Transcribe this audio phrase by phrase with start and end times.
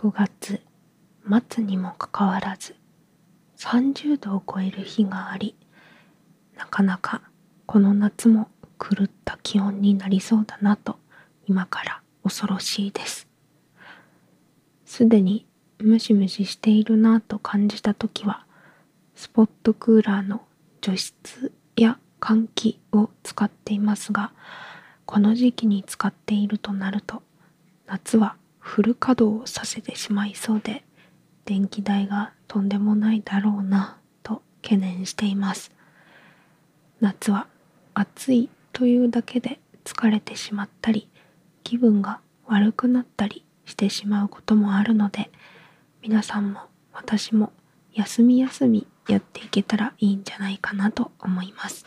[0.00, 0.62] 9月
[1.52, 2.74] 末にもかかわらず
[3.58, 5.54] 30度を超える日があり
[6.56, 7.20] なかなか
[7.66, 10.96] この夏も狂った気温になりそうだなと
[11.46, 13.28] 今から恐ろしいです。
[14.86, 15.44] すでに
[15.80, 18.46] ムシムシしているなと感じた時は
[19.14, 20.40] スポットクーラーの
[20.80, 24.32] 除湿や換気を使っていますが
[25.04, 27.22] この時期に使っているとなると
[27.86, 28.36] 夏は
[28.70, 30.84] フル稼働させてしまいそうで
[31.44, 35.72] 電気代がとんでもないだろうなと懸念しています。
[37.00, 37.48] 夏は
[37.94, 41.08] 暑いというだけで疲れてしまったり
[41.64, 45.32] 気分が悪くなったりしてしまうこともあるので
[46.00, 46.60] 皆さんも
[46.92, 47.52] 私も
[47.92, 51.86] 休み休みやっていけたらいいんじゃないかなと思います。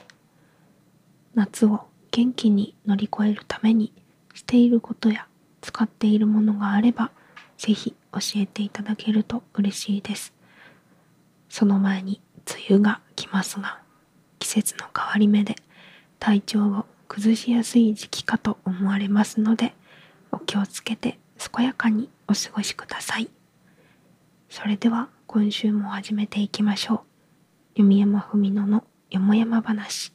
[1.34, 3.94] 夏を元気に乗り越えるために
[4.34, 5.28] していることや
[5.64, 7.10] 使っているものがあれば
[7.58, 10.34] ぜひ教えていただけると嬉しいです。
[11.50, 12.22] その前に
[12.70, 13.80] 梅雨が来ますが
[14.40, 15.56] 季節の変わり目で
[16.20, 19.74] 体調を崩しやすい時期かと思われますので
[20.32, 23.30] お気をつけて健やかにお過ごしください。
[24.50, 27.00] それでは今週も始めていきましょう。
[27.76, 30.14] 弓山文乃のよもやま話。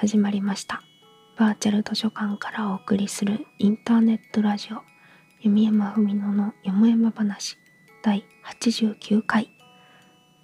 [0.00, 0.82] 始まりました。
[1.36, 4.78] バーチャル図書館からお送りするインターネットラジオ
[5.42, 7.58] 弓山文乃のよもやま話
[8.02, 8.24] 第
[8.62, 9.50] 89回。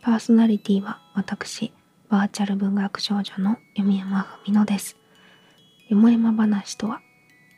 [0.03, 1.73] パーソナリティは私
[2.11, 4.99] バーチャル文学少女の弓山文乃です。
[5.89, 7.01] よもやま話とは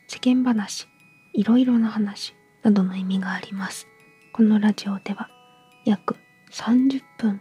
[0.07, 0.87] 世間話
[1.35, 2.33] いろいろな話
[2.63, 3.89] などの意味があります。
[4.33, 5.31] このラジオでは
[5.85, 6.15] 約
[6.53, 7.41] 30分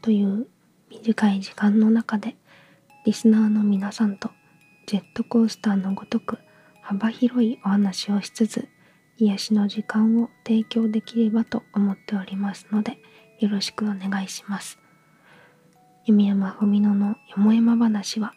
[0.00, 0.48] という
[0.90, 2.34] 短い時間の中で
[3.04, 4.30] リスナーの皆さんと
[4.86, 6.38] ジェットコースターのごとく
[6.82, 8.68] 幅広いお話をしつつ
[9.16, 12.98] 癒しの時間を提供できればと思っておりますので
[13.40, 14.78] よろしくお願いします。
[16.04, 18.34] 弓山文乃のよもやま話は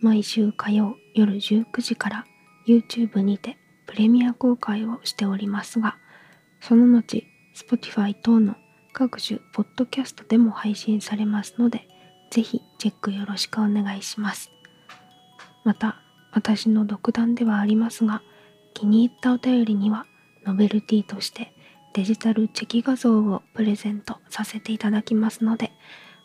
[0.00, 2.24] 毎週火曜夜19時から
[2.66, 5.98] YouTube にてプレミア公開をしておりますが
[6.60, 7.22] その後
[7.54, 8.56] Spotify 等の
[8.94, 11.86] 各種ポッドキャストでも配信されますので
[12.30, 14.50] ぜひチェックよろしくお願いします。
[15.64, 16.00] また、
[16.32, 18.22] 私の独断ではありますが、
[18.74, 20.06] 気に入ったお便りには、
[20.44, 21.52] ノベルティとして
[21.94, 25.72] デジタルチェキ画像をプレゼントさせていただきますので、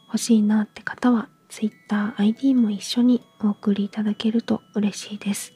[0.08, 5.54] 欲しいなって方は Twitter ID も一緒にお送りいただけると嬉しいです。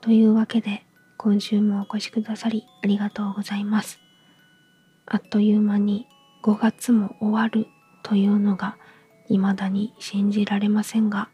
[0.00, 0.84] というわけで、
[1.16, 4.00] 今週もお越しくださりありがとうございます。
[5.06, 6.06] あっという間に
[6.42, 7.66] 5月も終わる
[8.02, 8.76] というのが
[9.28, 11.28] 未だに信じられませんが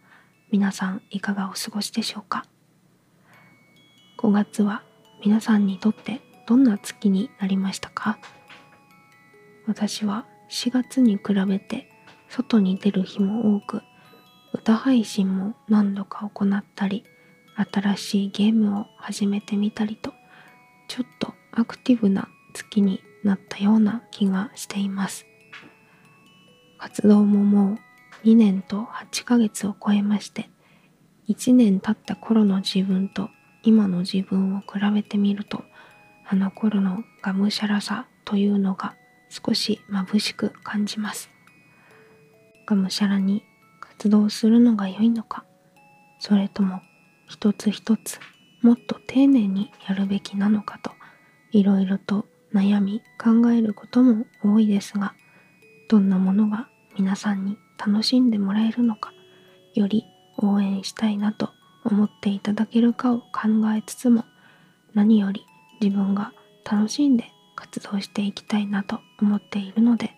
[0.51, 2.45] 皆さんいかがお過ごしでしょうか
[4.19, 4.83] ？5月は
[5.25, 8.19] 皆さんにとってどんな月になりましたか？
[9.67, 11.89] 私は4月に比べて
[12.29, 13.83] 外に出る日も多く
[14.53, 17.05] 歌配信も何度か行ったり
[17.73, 20.13] 新しいゲームを始めてみたりと
[20.89, 25.27] ちょっとアクティブな月になったような気がしています。
[26.81, 27.79] 活動もも
[28.25, 30.49] う2年と8ヶ月を超えまして
[31.29, 33.29] 1年経った頃の自分と
[33.63, 35.63] 今の自分を比べてみると
[36.27, 38.95] あの頃のがむしゃらさというのが
[39.29, 41.31] 少し眩しく感じます。
[42.67, 43.43] がむしゃらに
[43.81, 45.45] 活動するのが良いのか
[46.19, 46.81] それとも
[47.29, 48.21] 一つ一つ
[48.63, 50.93] もっと丁寧にやるべきなのかと
[51.53, 55.15] いろいろと悩み考えることも多いですが
[55.91, 59.13] どんなものが皆さんに楽しんでもらえるのか
[59.75, 60.05] より
[60.39, 61.51] 応援したいなと
[61.85, 64.25] 思っていただけるかを考えつつも
[64.95, 65.45] 何より
[65.81, 66.33] 自分が
[66.65, 67.25] 楽しんで
[67.57, 70.13] 活動していきたいなと思っているので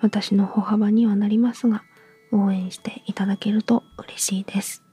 [0.00, 1.82] 私の歩幅にはなりますが
[2.30, 4.84] 応援していただけると嬉しいです。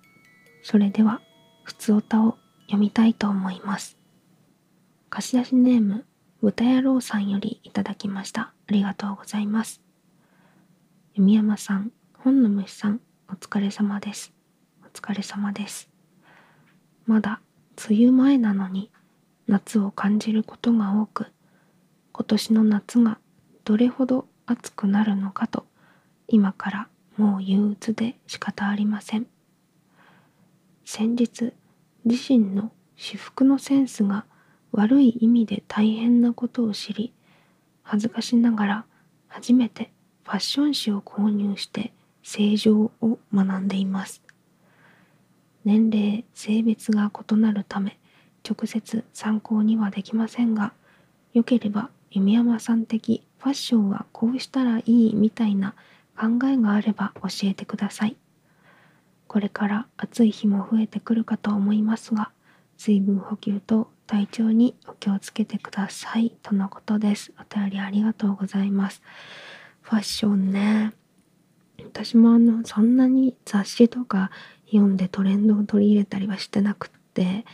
[0.63, 1.21] それでは
[1.63, 3.99] ふつおたを読みたいと思います。
[5.11, 6.05] 貸し出しネーム
[6.41, 8.41] 豚野郎さんよりいただきました。
[8.41, 9.86] ありがとうございます。
[11.17, 14.31] 弓山さん、本の虫さん、お疲れ様です。
[14.85, 15.89] お疲れ様です。
[17.07, 17.41] まだ
[17.89, 18.91] 梅雨前なのに
[19.47, 21.25] 夏を感じることが多く、
[22.11, 23.17] 今年の夏が
[23.63, 25.65] どれほど暑くなるのかと
[26.27, 26.87] 今から
[27.17, 29.25] もう憂鬱で仕方ありません
[30.85, 31.51] 先日
[32.05, 34.25] 自身の私服のセンスが
[34.71, 37.11] 悪い意味で大変なことを知り
[37.81, 38.85] 恥ずかしながら
[39.27, 39.91] 初めて
[40.27, 44.21] ファッション誌を購入して正常を学んでいます。
[45.63, 47.97] 年齢性別が異なるため
[48.47, 50.73] 直接参考にはできませんが
[51.33, 55.75] よければ弓山さん的ファッションはこうしたらいいみたいな
[56.17, 58.17] 考えがあれば教えてください。
[59.27, 62.31] これから暑い日も増えてくるかと思いますが
[62.77, 66.33] 水分補給と体調にお気をつけてください。
[66.43, 67.31] とのことです。
[67.39, 69.01] お便りありがとうございます。
[69.87, 70.91] ファッションね。
[71.81, 74.31] 私もあのそんなに雑誌とか
[74.65, 77.45] 読んでトレンドを取り入れたりはしてなくって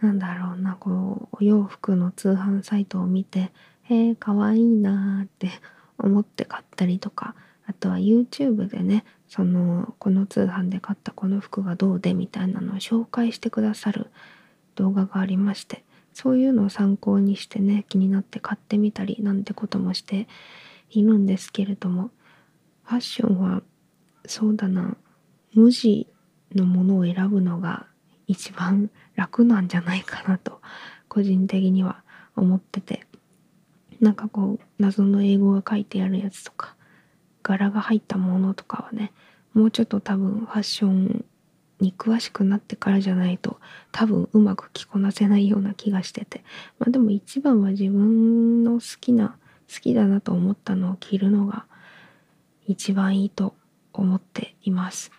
[0.00, 3.52] なんだろうなこうお洋服の通販サイトを見て
[3.84, 5.50] へえかわいいなって
[5.98, 7.36] 思って買ったりとか
[7.66, 14.08] あとは YouTube でねそのこの通販で買ったこの服がどうでみたいなのを紹介してくださる
[14.74, 20.26] 動画がありましてそういうのを参考にしてね気になって買ってみたりなんてこともして
[20.92, 22.10] いるんですけれども
[22.84, 23.62] ファッションは
[24.26, 24.96] そうだな。
[25.54, 26.06] 無地
[26.54, 27.86] のものを選ぶのが
[28.26, 30.60] 一番楽なんじゃないかなと
[31.08, 32.02] 個人的には
[32.36, 33.06] 思ってて。
[34.00, 36.74] なんかこう謎の英語が書いてあるやつとか
[37.44, 39.12] 柄が入ったものとかはね
[39.54, 41.24] もうちょっと多分ファッション
[41.78, 43.60] に詳しくなってからじゃないと
[43.92, 46.42] 多分うまく着こなせないような気がしてて。
[46.80, 49.36] まあでも一番は自分の好きな
[49.72, 51.66] 好きだなと思ったのを着るのが
[52.66, 53.54] 一番いいと
[53.92, 55.10] 思っています。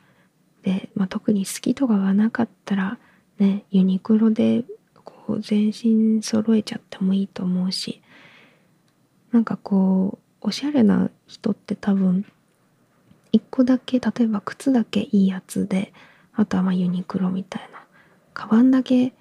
[0.63, 2.97] で、まあ、特に好きとかがなかったら
[3.37, 4.63] ねユニクロで
[5.03, 8.01] こう全身揃えちゃってもいいと思うし
[9.31, 12.25] なんかこうおしゃれな人って多分
[13.31, 15.93] 一個だけ例えば靴だけいいやつで
[16.33, 17.83] あとはまあユニクロみたいな
[18.33, 19.13] カバンだけ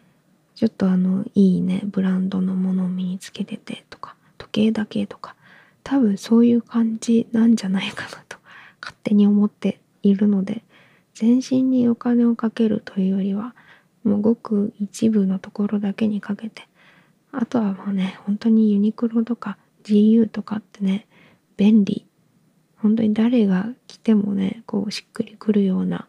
[0.54, 4.16] ちょっとあのいいねブランドのものを身につけててとか
[4.52, 5.34] 時計だけとか
[5.82, 8.36] 多分そういう感じなんじゃないかなと
[8.80, 10.62] 勝手に思っているので
[11.14, 13.54] 全身にお金をかけるというよりは
[14.04, 16.68] もうごく一部のところだけにかけて
[17.32, 21.06] あとはまあね本当にユニクロとか GU とかってね
[21.56, 22.06] 便利。
[22.76, 26.08] 本当に誰が着てもねこうしっくりくるような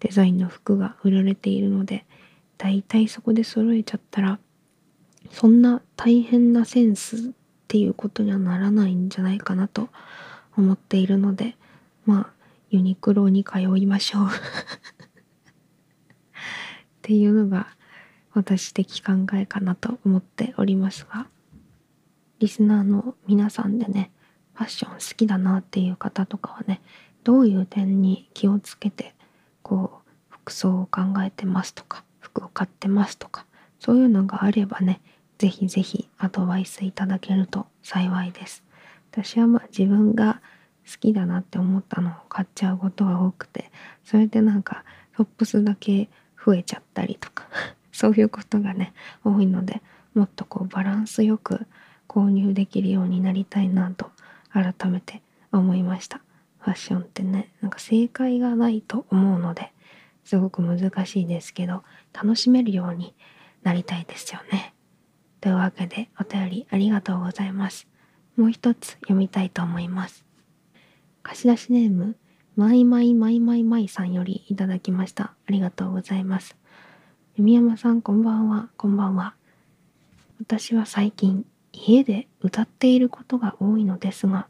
[0.00, 2.04] デザインの服が売られているので
[2.58, 4.38] だいたいそこで揃えちゃったら
[5.30, 7.32] そんな大変なセンス
[7.70, 9.90] っていうことにはならないんじゃないかなと
[10.56, 11.56] 思っているので
[12.04, 12.32] まあ
[12.68, 14.26] ユニクロに通いましょう。
[14.26, 14.30] っ
[17.00, 17.68] ていうのが
[18.34, 21.28] 私的考えかなと思っておりますが
[22.40, 24.10] リスナーの皆さんでね
[24.54, 26.80] ファッション好きだなっていう方とかはね
[27.22, 29.14] どういう点に気をつけて
[29.62, 33.46] こう服装を考えてますとか服を買ってますとか
[33.78, 35.00] そういうのがあればね
[35.40, 38.62] 是非是非アドバイスいただけると幸いです。
[39.10, 40.42] 私はまあ自分が
[40.86, 43.70] 好きだなって思ったのを買っちゃうことが多くて
[44.04, 44.84] それでなんか
[45.16, 46.10] トップスだけ
[46.44, 47.48] 増えちゃったりとか
[47.90, 48.92] そういうことがね
[49.24, 49.82] 多いので
[50.14, 51.66] もっとこうバランスよく
[52.06, 54.10] 購入できるようになりたいなと
[54.52, 55.22] 改めて
[55.52, 56.20] 思いました。
[56.58, 59.72] ファッションってねなんか正解がないと思うので
[60.24, 63.14] すごく難しいですけど楽しめるように
[63.62, 64.74] なりたいですよね。
[65.40, 67.86] というわけでお便りありがとうございます。
[68.36, 70.24] もう一つ読みたいと思います。
[71.22, 72.16] 貸し出しネーム
[72.56, 75.24] マイマイマイマイマイさんよりいただきました。
[75.24, 76.56] ありがとうございます。
[77.36, 78.68] 読谷山さんこんばんは。
[78.76, 79.34] こんばんは。
[80.40, 84.48] 私は最近家で歌っていることが多いのですが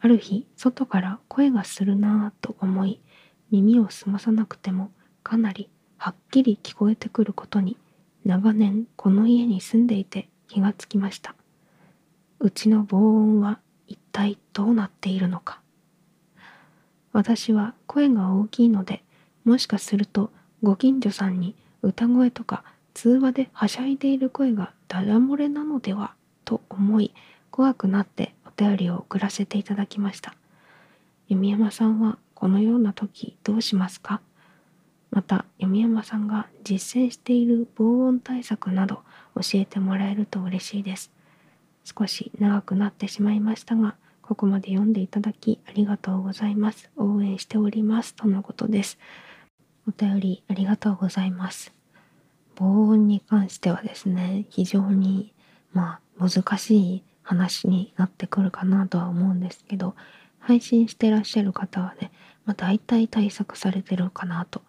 [0.00, 3.00] ある日外から声がするなぁと思い
[3.50, 4.90] 耳を澄まさなくても
[5.22, 7.76] かなりはっきり聞こえてくることに
[8.24, 11.34] 長年この家に住んでいて気がつきました。
[12.40, 15.60] うちの防音は一体どうなっているのか。
[17.12, 19.04] 私は声が大きいので
[19.44, 20.30] もしかすると
[20.62, 22.64] ご近所さんに歌声とか
[22.94, 26.14] 通話ではしゃいでいる声がダダ漏れなのでは
[26.44, 27.14] と思い
[27.50, 30.34] 怖くなってお便りを送らせていただきました。
[31.28, 34.20] 弓山さんはこのような時どうしますか？
[35.14, 38.96] また弓山さんが実践している防音対策など
[39.36, 41.12] 教えてもらえると嬉しいです。
[41.84, 46.90] 少し長くなってしまいましたがここまで読んでいただきありがとうございます。
[46.96, 48.14] 応援しております。
[48.14, 48.98] とのことです。
[49.86, 51.72] お便りありがとうございます。
[52.56, 55.32] 防音に関してはですね非常に
[55.72, 59.94] まあ難しい話になってくるかなとは思うんですけど
[60.40, 62.10] 配信してらっしゃる方はね
[62.44, 64.62] まあ、大体対策されてるかなと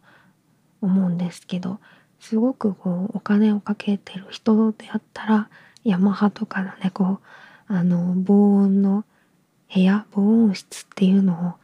[0.85, 1.79] 思うんですけど
[2.19, 5.49] すごくこうお金をかけてる人であったら
[5.83, 7.19] ヤマハとかのねこ
[7.69, 9.03] うあの防音の
[9.73, 11.57] 部屋防音室っていうの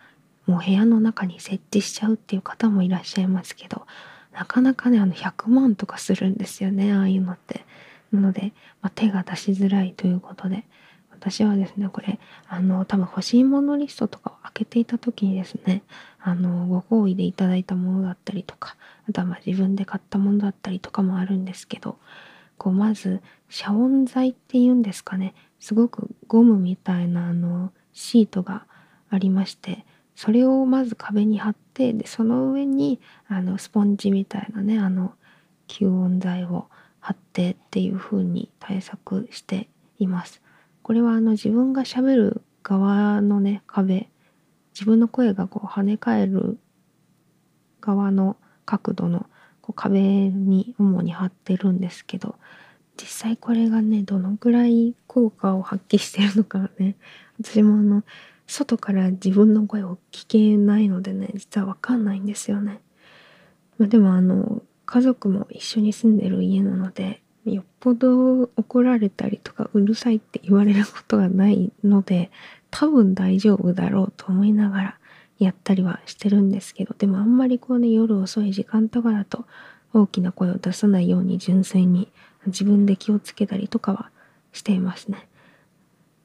[0.48, 3.86] をもう部屋の中に設置しちゃうっていう方もいらっしゃいますけど
[4.34, 7.66] なかなかねあの100万とかするんですよねああいうのって。
[8.12, 8.52] なので、
[8.82, 10.66] まあ、手が出しづらいということで
[11.22, 15.84] 私はですねこれあの多分欲しいものリストとかを開けていた時にですね
[16.20, 18.76] あのご好意でいただいたものだったりとか
[19.08, 22.00] あとはまあ自分で買ったものだったりとかもあるんですけど
[22.58, 28.66] こうまず遮音材っていうんですかねすごくゴムみたいなあのシートが
[29.12, 29.86] ありまして
[30.16, 35.14] それをまず壁に貼ってでその上にあのスポンジみたいなねあの
[35.68, 36.68] 吸音材を
[37.00, 40.42] 貼ってっていう風に対策しています。
[40.84, 44.10] これはあの自分がしゃべる側のね壁
[44.74, 46.58] 自分の声がこう跳ね返る
[47.80, 49.26] 側の角度の
[49.62, 52.36] こう壁に主に貼ってるんですけど
[52.98, 56.96] 実際これがねどのくらい効果を発揮してるのかね
[57.42, 58.04] 私もあの
[58.48, 62.82] 外から自分の声を聞けないのでね実はわかんないんですよね。
[63.78, 72.30] まあ、でもあの家族も一緒に住んでる家なのでよっぽど怒られたりとかうるさいって言われることがないので
[72.70, 74.98] 多分大丈夫だろうと思いながら
[75.40, 79.46] やったりはしてるんですけどでもあんまりこうね夜遅い時間とかだと
[79.94, 82.12] 大きな声を出さないように純粋に
[82.46, 84.12] 自分で気をつけたりとかは
[84.54, 85.28] していますね。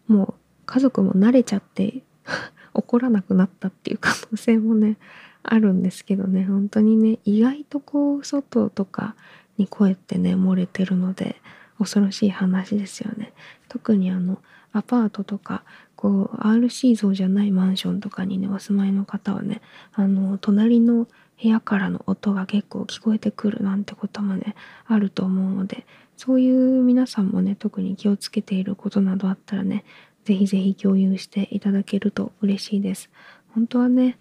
[0.06, 0.34] もう
[0.66, 2.02] 家族も慣れちゃって
[2.74, 4.98] 怒らなくなったっていう可能性もね
[5.42, 9.16] あるんですけどね本当にね意外とこう外とか
[9.58, 11.36] に声ってね漏れてるので
[11.78, 13.32] 恐ろしい話ですよね。
[13.68, 14.38] 特にあの
[14.72, 15.62] アパートとか
[15.94, 21.06] こう RC 像じゃないマンションとかにねお住まいの方はねあの隣の
[21.42, 24.54] 部屋からの音が結構聞こえてくるなんてこともね
[24.86, 25.86] あると思うので
[26.16, 29.84] そういう皆さんもね特に気をつけていることなどあったらね
[30.24, 33.10] ぜひぜひ共有していただけると嬉しいです。
[33.54, 34.18] 本当はね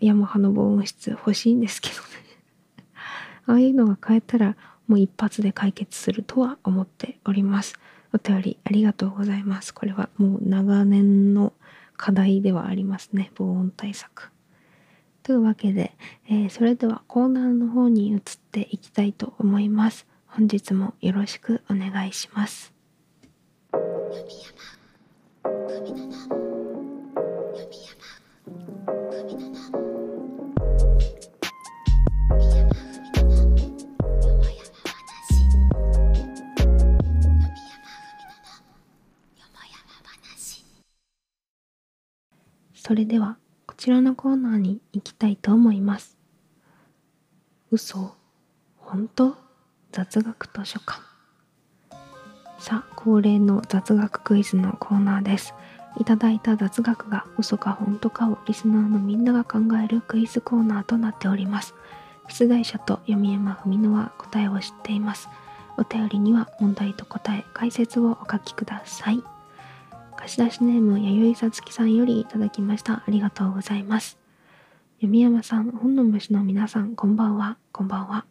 [0.00, 2.00] ヤマハの防音室欲しいんですけどね
[3.46, 7.74] ああいうのが買えたらもう一発で解決するとは思っております。
[8.12, 9.74] お便りありがとうございます。
[9.74, 11.52] これはもう長年の
[11.96, 13.30] 課題ではありますね。
[13.34, 14.30] 防音対策。
[15.22, 15.94] というわけで、
[16.28, 18.20] えー、それではコーナーの方に移っ
[18.52, 20.06] ていきたいと思います。
[20.26, 22.74] 本日もよろしくお願いします。
[42.86, 46.18] それではこちらのコーナーに行きたいと思います。
[47.70, 48.14] 嘘
[48.76, 49.36] 本当？
[49.90, 51.00] 雑学図書館
[52.58, 55.54] さあ恒例の雑学クイズのコーナーです。
[55.98, 61.74] いただいた雑学が嘘か本当かをリスナーのみんなが考えるクイズコーナーとなっております。
[62.28, 65.30] 出題者と読み山文乃は答えを知っています。
[65.78, 69.22] お便りには問題と答え、解説をお書きください。
[70.24, 72.94] 貸し出しネーム弥生さつきさんよりいただきました。
[72.94, 74.16] ありがとうございます。
[75.02, 77.58] 読山さん、本の虫の皆さん、こんばんは。
[77.72, 78.24] こんばんは。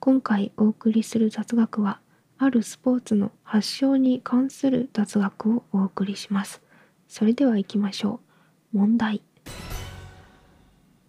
[0.00, 2.00] 今回お送りする雑学は、
[2.38, 6.60] あるスポーツの発祥に関する雑学をお送りします。
[7.06, 8.18] それでは行きましょ
[8.74, 8.78] う。
[8.78, 9.22] 問題。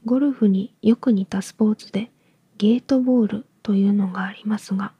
[0.05, 2.11] ゴルフによく似たスポーツで
[2.59, 4.93] ゲートボールというのがありますが、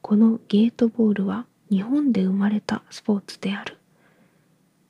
[0.00, 3.79] このゲートボールは日本で生まれたスポーツである。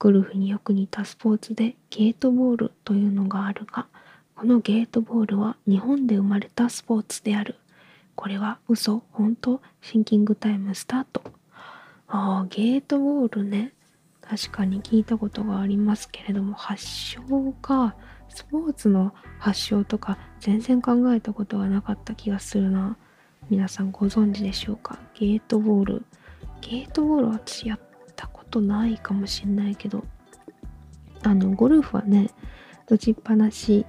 [0.00, 3.87] ゴルフによく似たスポーツでゲートボールというのがあるが、
[4.35, 7.57] このゲートボールは日本で生まれたスポーツである。
[8.16, 9.61] これは嘘本当？
[9.83, 11.23] シンキングタイムスタート。
[12.09, 13.75] ああ、ゲートボールね。
[14.23, 17.21] 確かに聞いたことがありますけれども、発祥
[17.61, 17.95] か、
[18.30, 22.97] スポーツの発祥とか全然考えたことがなかった気がするな。
[23.50, 24.99] 皆さんご存知でしょうか？
[25.12, 26.07] ゲートボール。
[26.62, 27.80] ゲートボール私やっ
[28.50, 30.04] とないかもしんないけど
[31.23, 32.30] あのゴルフはね
[32.88, 33.87] 打ちっぱなし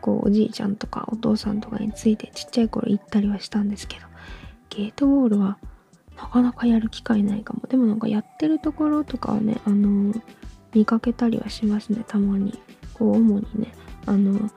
[0.00, 4.06] こうおじいちゃんとかお父さんとかについてちっちゃい頃行ったりはしたんですけど
[4.70, 5.58] ゲートボールは
[6.16, 7.66] なかなかやる機会ないかも。
[7.66, 10.14] でもなんかやってるところとかはねあの
[10.74, 12.58] 見かけたりはしますねたまに。
[12.94, 13.72] こう主にね
[14.04, 14.50] あの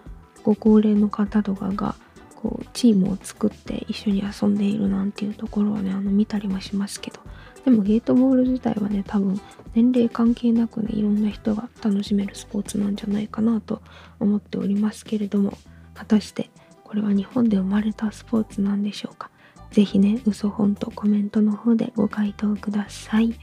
[0.44, 1.96] ご高齢の方とかが
[2.36, 7.20] こうチームを作って一緒に遊んでいるなんていうところはねあの見たりもしますけど。
[7.66, 9.40] でもゲートボール自体はね多分
[9.74, 13.82] 年齢関係なくねいろんな人が楽しめるスポーツなんじゃないかなと
[14.20, 15.58] 思っておりますけれども
[15.94, 16.50] 果たして
[16.84, 19.30] これは日本で生まれたスポーツなんでしょうか？
[19.72, 23.34] 是非ね嘘本とコメントの方でご回答ください。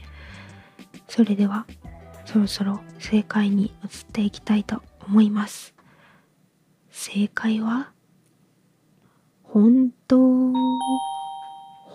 [1.07, 1.65] それでは
[2.25, 5.73] そろそろ正解に移っていきたいと思います。
[6.89, 7.91] 正解は
[9.43, 10.53] 本当。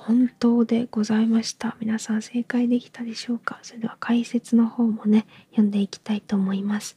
[0.07, 1.77] 本当でございました。
[1.81, 3.59] 皆さん正解できたでしょうか？
[3.63, 6.97] それでは解説の方もね読んでいきたいと思います。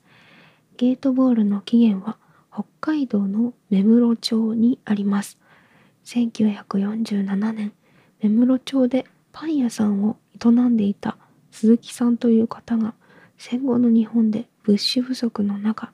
[0.77, 2.17] ゲートボールの起源は
[2.53, 5.39] 北海道の目室町にあります。
[6.05, 7.73] 1947年
[8.21, 11.17] 目室町でパン屋さんを営んでいた
[11.49, 12.93] 鈴木さんという方が
[13.39, 15.91] 戦後の日本で物資不足の中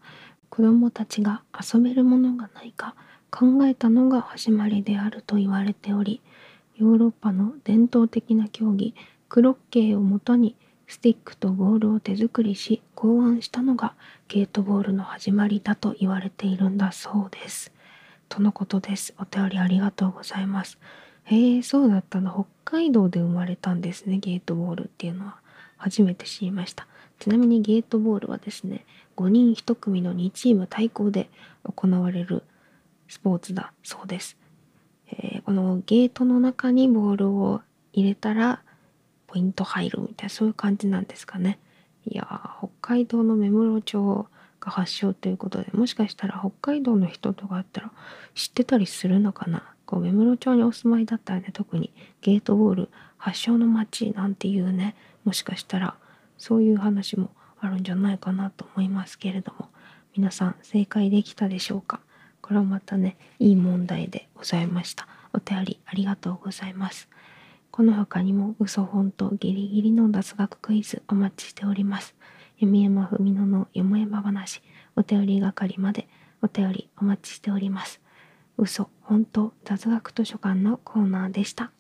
[0.50, 2.94] 子どもたちが遊べるものがないか
[3.32, 6.22] 考えたのが始まりであると言われており
[6.78, 8.94] ヨーロッパの伝統的な競技
[9.30, 10.56] クロッケーをもとに
[10.88, 13.94] スティックとボールを手作りし考案したのが
[14.28, 17.72] ゲートボールの始まりだと言われているんだそうです。
[18.30, 19.14] とのことです。
[19.20, 20.78] お便りありがとうございます。
[21.24, 22.48] へえ、そうだったの。
[22.66, 25.40] 北海道で生まれたんですね、ゲートボールっていうのは。
[25.78, 26.88] 初めて知りました。
[27.20, 28.86] ちなみにゲートボールはですね、
[29.18, 31.30] 5人1組の2チーム対抗で
[31.64, 32.44] 行われる
[33.08, 34.38] スポーツだそうです。
[35.12, 37.62] えー、このゲートの中にボールを
[37.94, 38.62] 入れたら
[39.28, 41.60] ポイント入るみたいなそういう感じなんですかね。
[42.08, 42.28] いや
[42.60, 44.28] 北海道の目室町
[44.60, 47.92] が発祥ということでもしかしたら北海道の人とかあったら
[48.36, 55.96] 知ってたりするのかなこう目室町にお住まいだったらね特にゲートボール発祥の町なんていうねもしかしたら
[56.38, 59.70] そういう話もあるんじゃないかなと思いますけれども
[60.16, 62.00] 皆さん正解できたでしょうか？
[62.46, 65.08] これはまたねいい問題でございました。
[65.34, 67.10] お便りありがとうございます。
[67.72, 72.14] この他にも嘘本当ギリギリの雑学クイズお待ちしております。
[72.60, 74.62] 弓山文乃のよもやま話。
[74.96, 76.08] お便り係まで
[76.44, 78.00] お便りお待ちしております。
[78.60, 81.72] 嘘本当雑学図書館のコーナーでした。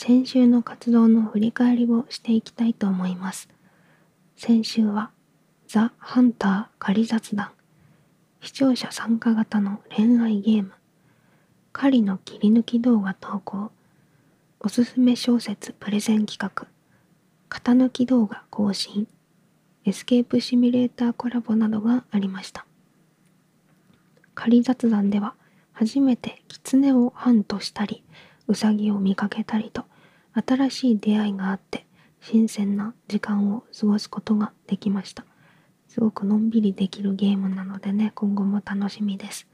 [0.00, 3.48] 先週の活動の振り返りをしていきたいと思います。
[4.36, 5.10] 先週は、
[5.66, 7.50] ザ・ハンター仮雑談、
[8.40, 10.70] 視聴者参加型の恋愛ゲーム、
[11.72, 13.72] 狩りの切り抜き動画投稿、
[14.60, 16.68] おすすめ小説プレゼン企画、
[17.48, 19.08] 型抜き動画更新、
[19.84, 22.66] エスケープシミュレーターコラボなどがありました。
[24.36, 25.34] 仮雑談では、
[25.72, 28.04] 初めて狐をハントしたり、
[28.48, 29.84] うさぎを見かけたりと
[30.34, 31.86] 新しい出会いがあって
[32.20, 35.24] 新鮮な時間を過ごすことができました。
[35.88, 39.46] すごくのんびりできるゲームなのでね今後も楽しみです。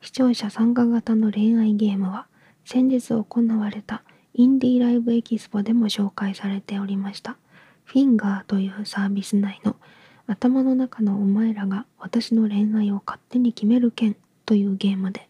[0.00, 2.26] 視聴者参加型の恋愛ゲームは
[2.64, 3.24] 先日行
[3.58, 4.02] われた
[4.34, 7.36] インディーライブエキスポでも紹介されておりました。
[7.84, 9.76] フィンガーというサービス内の
[10.26, 15.28] 頭の中のお前らが私の恋愛を勝手に決める件というゲームで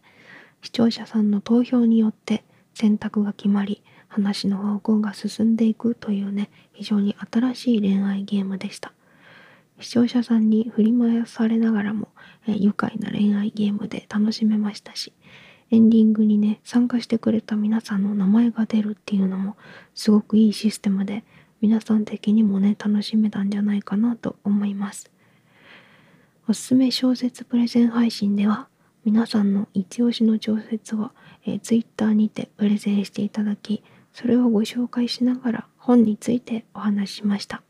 [0.61, 8.93] 視聴者さんの投票によって選択が決まり話の方向が進んでいくというね非常に新しい恋愛ゲームでした。
[9.79, 12.09] 視聴者さんに振り回されながらも、
[12.47, 15.11] え愉快な恋愛ゲームで楽しめましたし
[15.71, 19.55] エンディングにね参加してくれた皆さんの名前が出るっていうのも
[19.95, 21.23] すごくいいシステムで
[21.61, 25.11] 皆さん的にもね楽しめたんじゃないかなと思います。
[26.47, 28.67] おすすめ小説プレゼン配信では
[29.03, 31.11] 皆さんの一押しの小説を
[31.45, 33.83] えー、Twitter にてプレゼンしていただき、
[34.13, 37.63] それをご紹介しながら本についてお話ししました。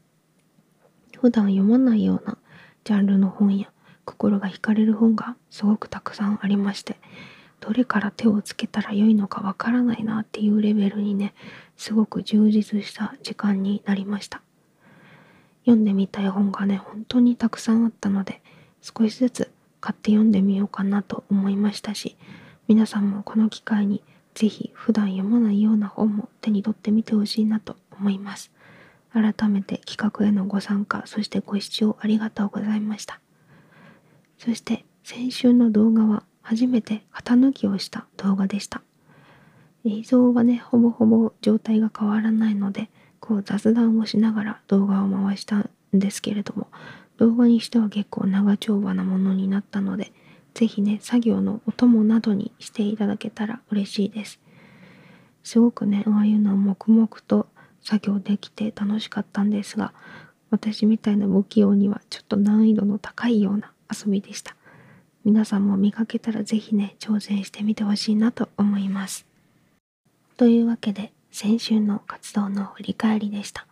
[1.20, 2.38] 普段読まないような
[2.84, 3.72] ジャンルの本や
[4.06, 6.98] 心が惹かれる本がすごくたくさんありまして、
[7.60, 11.34] どれから手をつけたらよいのかわからないなっていうレベルにね、
[11.78, 14.41] すごく充実した時間になりました。
[15.63, 18.41] 読んでみたい本がね、本当にたくさんあったので、
[18.82, 22.15] 少しずつ買って読んでみようかなと思いましたし、
[22.67, 28.52] 皆さんもこの機会にぜひ普段読まないような本も手に取ってみてほしいなと思います。
[29.12, 33.20] 改めて企画へのご参加、そしてご視聴ありがとうございました。
[34.38, 38.82] そして先週の動画は初めて型抜きをした動画でした。
[39.84, 42.89] 映像はね、ほぼほぼ状態が変わらないので、
[43.20, 46.67] こう雑談をしながら動画を回したんですけれども、
[47.21, 50.12] 動画にしては結構長丁場なものになったので、
[50.55, 54.39] ぜひね、作業のお供などにしていただけたら嬉しいです。
[55.43, 57.45] すごくね、ああいうのを黙々と
[57.84, 59.93] 作業できて楽しかったんですが、
[60.49, 64.55] 私みたいな不器用にはちょっと難易度の高いような遊びでした。
[65.23, 69.27] 皆さんも見かけたらぜひね、挑戦してみてほしいなと思います。
[70.38, 73.67] というわけで、先週の活動の振り返りでした。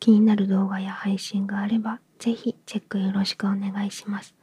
[0.00, 4.34] 気になる動画や配信があれば、ぜひチェックよろしくお願いします。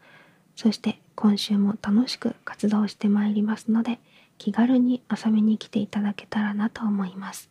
[0.56, 4.00] そして今週も楽しく活動してまいりますので、
[4.38, 7.50] 気軽に遊びに来ていただけたらなと思います。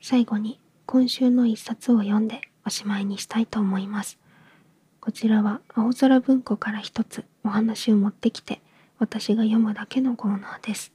[0.00, 4.18] 最後に今週の一冊を読んでおしまいにしたいと思います。
[5.00, 8.60] こちらは青空文庫から一つお話を持ってきて
[8.98, 10.92] 私が読むだけのコーナーです。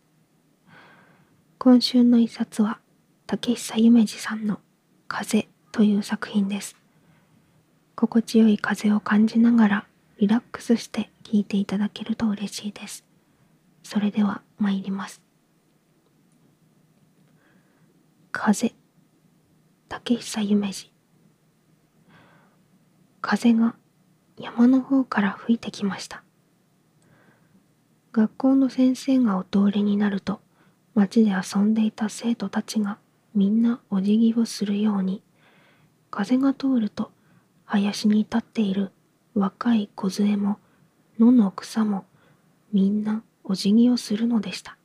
[1.57, 2.79] 今週の一冊は
[3.25, 4.59] 竹久夢二さんの
[5.07, 6.77] 風という作品です。
[7.99, 9.87] 心地よい風を感じながら
[10.19, 13.03] リラックスして聞いていただけると嬉しいです。
[13.81, 15.19] それでは参ります。
[18.31, 18.71] 風
[19.89, 20.91] 竹久夢二
[23.19, 23.73] 風が
[24.37, 26.21] 山の方から吹いてきました。
[28.11, 30.39] 学校の先生がお通りになると
[30.93, 32.99] 町で遊んでいた生徒たちが
[33.33, 35.23] みんなお辞儀をするように
[36.11, 37.11] 風が通ると
[37.67, 38.91] 林に立っている
[39.35, 40.57] 若い梢も
[41.19, 42.05] 野の草も
[42.71, 44.77] みんなお辞儀をするのでした。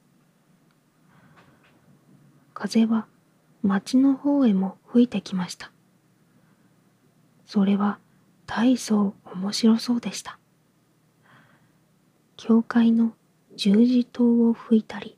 [2.55, 3.07] 風は
[3.63, 5.71] 町の方へも吹いてきました。
[7.47, 7.99] それは
[8.47, 10.39] 大層面白そうでした。
[12.37, 13.13] 教会の
[13.55, 15.17] 十字塔を吹いたり、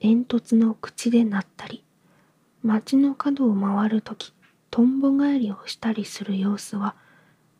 [0.00, 1.84] 煙突の口で鳴ったり、
[2.62, 4.32] 町の角を回るとき、
[4.72, 6.96] とんぼ返りをしたりする様子は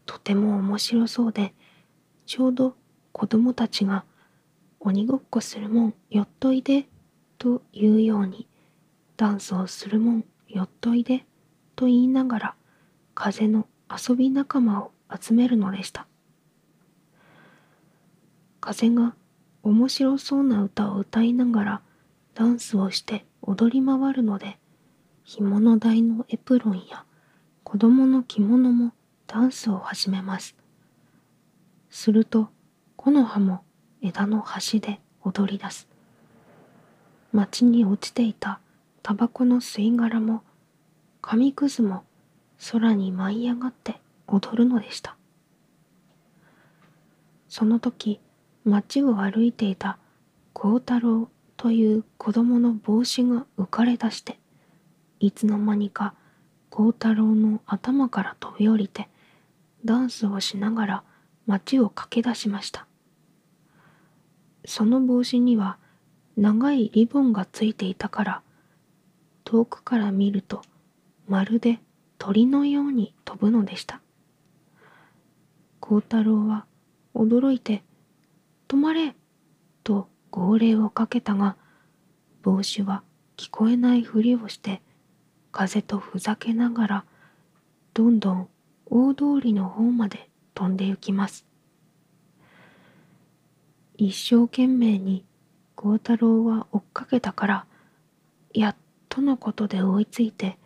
[0.06, 1.52] とても面白そうで
[2.24, 2.74] ちょうど
[3.12, 4.06] 子供たちが
[4.80, 6.86] 鬼ごっこするもんよっといで
[7.36, 8.48] というように
[9.18, 11.26] ダンスをするもんよっといで
[11.76, 12.54] と言いながら
[13.14, 16.06] 風の遊び仲間を集めるのでした。
[18.62, 19.14] 風が
[19.62, 21.82] 面白そうな歌を歌いながら
[22.34, 24.58] ダンスをして踊り回るので
[25.24, 27.04] 着物台のエプロンや
[27.62, 28.92] 子供の着物も
[29.26, 30.56] ダンスを始めます。
[31.90, 32.48] すると
[32.96, 33.62] 木の葉も
[34.00, 35.88] 枝の端で踊り出す。
[37.32, 38.60] 町に落ちていた
[39.02, 40.42] タバコの吸い殻も
[41.20, 42.04] 紙くずも
[42.72, 45.16] 空に舞い上がって踊るのでした。
[47.48, 48.20] その時
[48.64, 49.98] 町を歩いていた
[50.52, 54.38] 孝太郎という子供の帽子が浮かれ出して
[55.22, 56.14] いつの間にか
[56.68, 59.08] 孝太郎の頭から飛び降りて
[59.84, 61.02] ダンスをしながら
[61.46, 62.88] 街を駆け出しました
[64.64, 65.78] その帽子には
[66.36, 68.42] 長いリボンがついていたから
[69.44, 70.62] 遠くから見ると
[71.28, 71.78] まるで
[72.18, 74.00] 鳥のように飛ぶのでした
[75.78, 76.66] 孝太郎は
[77.14, 77.84] 驚いて
[78.66, 79.14] 「止まれ!」
[79.84, 81.56] と号令をかけたが
[82.42, 83.04] 帽子は
[83.36, 84.82] 聞こえないふりをして
[85.52, 87.04] 風とふざけながら
[87.94, 88.48] どんどん
[88.86, 91.46] 大通りの方まで飛んで行きます。
[93.96, 95.24] 一生懸命に
[95.76, 97.66] 孝太郎は追っかけたから
[98.52, 98.76] やっ
[99.08, 100.58] とのことで追いついて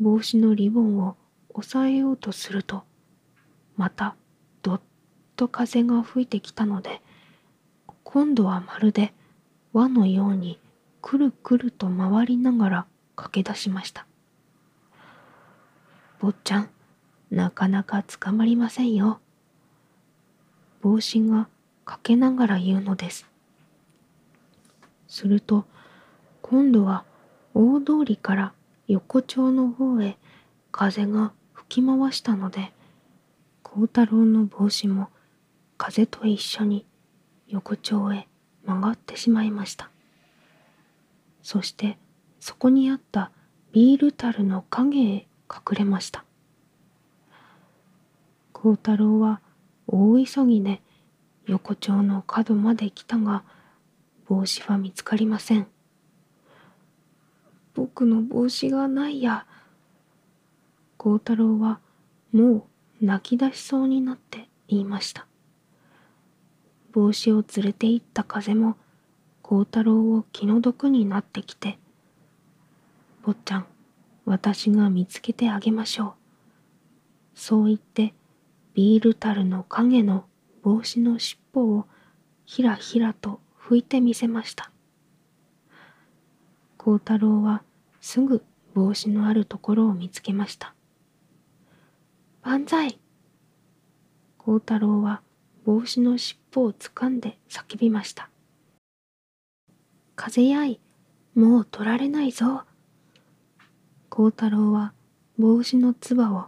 [0.00, 1.16] 帽子のリボンを
[1.50, 2.84] 押さえようとすると
[3.76, 4.14] また
[4.62, 4.80] どっ
[5.36, 7.02] と風が吹いてきたので
[8.04, 9.12] 今度はまるで
[9.72, 10.58] 輪のように
[11.02, 14.06] くるくると回りながら駆け出しました。
[16.20, 16.70] 坊ちゃん、
[17.30, 19.20] なかなか捕まりませんよ。
[20.82, 21.48] 帽子が
[21.86, 23.26] かけながら言うのです。
[25.08, 25.64] すると、
[26.42, 27.04] 今度は
[27.54, 28.52] 大通りから
[28.86, 30.18] 横丁の方へ
[30.70, 32.74] 風が吹き回したので、
[33.62, 35.08] 孝太郎の帽子も
[35.78, 36.84] 風と一緒に
[37.48, 38.28] 横丁へ
[38.66, 39.90] 曲がってしまいました。
[41.42, 41.96] そして
[42.40, 43.30] そこにあった
[43.72, 46.24] ビール樽の影へ隠れました。
[48.52, 49.40] 孝太郎は
[49.86, 50.80] 大急ぎで
[51.46, 53.42] 横丁の角まで来たが
[54.26, 55.66] 帽子は見つかりません。
[57.74, 59.46] 僕の帽子がないや。
[60.96, 61.80] 孝太郎は
[62.32, 62.66] も
[63.00, 65.26] う泣き出しそうになって言いました。
[66.92, 68.76] 帽子を連れて行った風も
[69.42, 71.78] 孝太郎を気の毒になってきて
[73.22, 73.66] 「坊ちゃん
[74.30, 76.12] 私が見つけてあげましょう。
[77.34, 78.14] そう言って
[78.74, 80.24] ビール樽の影の
[80.62, 81.86] 帽子の尻尾を
[82.46, 84.70] ひらひらと吹いてみせました。
[86.76, 87.64] 孝太郎は
[88.00, 90.74] すぐ帽子のあるところを見つけました。
[92.42, 93.00] 万歳！
[94.38, 95.22] 孝太郎は
[95.64, 98.30] 帽子の尻尾をつかんで叫びました。
[100.14, 100.78] 風やい
[101.34, 102.62] もう取られないぞ。
[104.10, 104.92] 孝太郎は
[105.38, 106.46] 帽子のつばを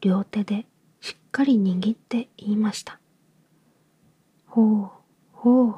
[0.00, 0.66] 両手で
[1.00, 2.98] しっかり握って言いました。
[4.46, 4.90] ほう
[5.32, 5.76] ほう。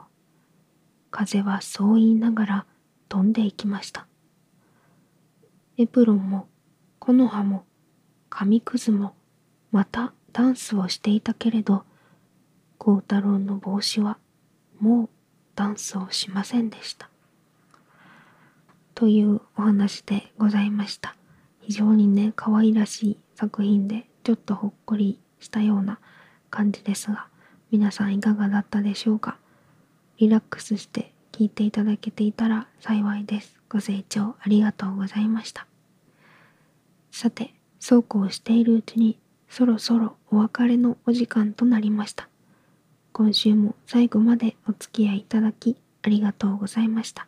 [1.10, 2.66] 風はそう言いながら
[3.10, 4.06] 飛んでいきました。
[5.76, 6.48] エプロンも
[6.98, 7.66] 木の葉も
[8.30, 9.14] 紙くずも
[9.72, 11.84] またダンスをしていたけれど
[12.78, 14.16] 孝太郎の帽子は
[14.80, 15.08] もう
[15.54, 17.10] ダンスをしませんでした。
[18.94, 21.14] というお話でございました。
[21.66, 25.98] 非常にね可愛らしい作品でちょっとほっこりしたような
[26.48, 27.26] 感じですが
[27.72, 29.36] 皆さんいかがだったでしょうか？
[30.18, 33.58] リラックスして聞いていただけていたら幸いです。
[33.68, 35.66] ご清聴ありがとうございました。
[37.10, 42.28] さてそうこうしているうちにそろそろお別れのお時間となりました。
[43.12, 47.26] 今週も最後までお付き合いいただきありがとうございました。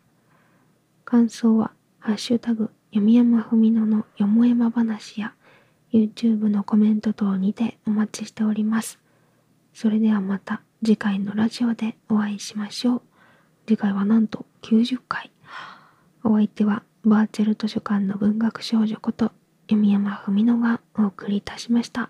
[1.03, 5.33] 感想はハッシュタグ読山文乃のよもやま話や
[5.91, 8.99] YouTube のコメント等にてお待ちしております
[9.73, 13.01] それではまた次回のラジオでお会いしましょう。
[13.67, 15.29] 次回はなんと90回。
[16.23, 19.31] お相手はバーチャル図書館の文学少女こと
[19.67, 22.09] 弓山文乃がお送りいたしました。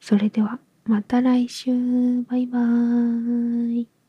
[0.00, 1.70] それではまた来週。
[2.22, 3.99] バイバーイ。